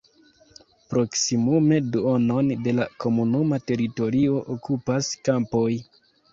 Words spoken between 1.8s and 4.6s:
duonon de la komunuma teritorio